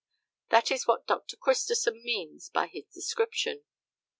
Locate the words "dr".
1.05-1.37